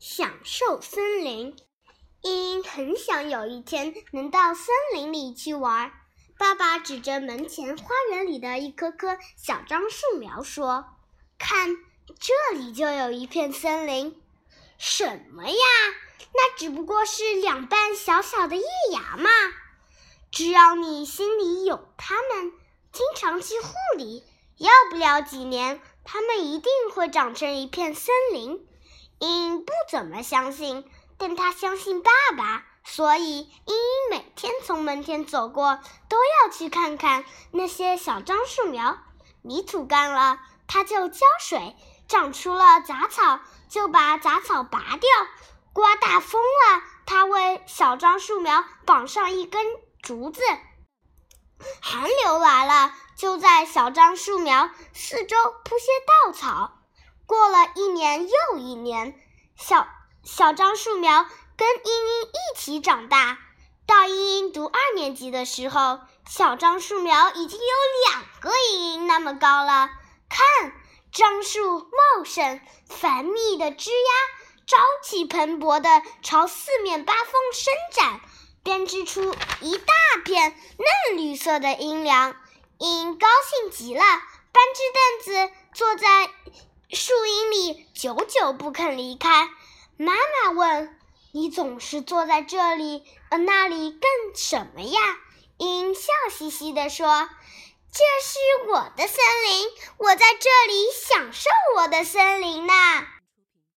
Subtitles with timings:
[0.00, 1.54] 享受森林。
[2.22, 5.92] 茵茵很想有一天能到森林里去玩。
[6.38, 10.86] 爸爸指着门前花园里的一棵棵小樟树苗说
[11.38, 11.76] ：“看，
[12.18, 14.18] 这里就有一片森林。
[14.78, 15.54] ”“什么呀？
[16.32, 19.28] 那只不过是两瓣小小的叶芽嘛！
[20.30, 22.52] 只要你心里有它们，
[22.90, 24.24] 经常去护理，
[24.56, 28.66] 要不了几年，它们一定会长成一片森林。”
[29.20, 33.76] 茵不怎么相信，但他相信爸爸，所以茵茵
[34.10, 35.78] 每天从门前走过，
[36.08, 38.98] 都要去看看那些小樟树苗。
[39.42, 41.76] 泥土干了，他就浇水；
[42.08, 45.10] 长出了杂草，就把杂草拔掉。
[45.72, 49.64] 刮大风了，他为小樟树苗绑上一根
[50.02, 50.42] 竹子。
[51.82, 55.86] 寒流来了，就在小樟树苗四周铺些
[56.24, 56.79] 稻草。
[57.30, 59.14] 过了一年又一年，
[59.56, 59.86] 小
[60.24, 61.24] 小樟树苗
[61.56, 63.38] 跟茵茵一起长大。
[63.86, 69.90] 到茵茵读二年级的时候，小樟树苗已经有两个茵茵那么高了。
[70.28, 70.72] 看，
[71.12, 78.20] 樟树茂盛繁密的枝丫，朝气蓬勃地朝四面八方伸展，
[78.64, 79.92] 编织出一大
[80.24, 82.34] 片嫩绿色的阴凉。
[82.78, 84.82] 茵茵高兴极了，搬只
[85.30, 86.28] 凳子坐在。
[86.92, 89.48] 树荫里久久不肯离开。
[89.96, 90.98] 妈妈问
[91.30, 95.00] ：“你总是坐在这里，呃，那里干什么呀？”
[95.58, 97.28] 鹰笑嘻嘻地说
[97.92, 99.68] ：“这是我的森林，
[99.98, 102.72] 我在这里享受我的森林呢。”